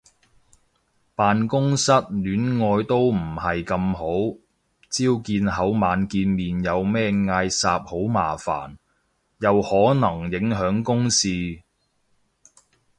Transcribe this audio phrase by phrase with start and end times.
[1.13, 4.39] 辦公室戀愛都唔係咁好，
[4.89, 8.77] 朝見口晚見面有咩嗌霎好麻煩，
[9.41, 11.61] 又可能影響公事